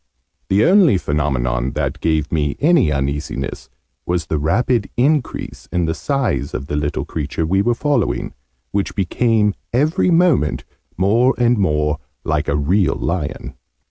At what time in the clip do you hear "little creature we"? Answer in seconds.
6.75-7.61